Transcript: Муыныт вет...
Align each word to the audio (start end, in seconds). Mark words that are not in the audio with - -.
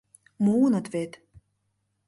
Муыныт 0.43 0.85
вет... 0.93 1.11